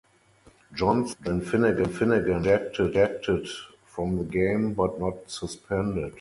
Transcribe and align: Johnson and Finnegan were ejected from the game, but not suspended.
Johnson 0.73 1.27
and 1.27 1.47
Finnegan 1.47 2.41
were 2.41 2.69
ejected 2.79 3.47
from 3.85 4.17
the 4.17 4.23
game, 4.23 4.73
but 4.73 4.99
not 4.99 5.29
suspended. 5.29 6.15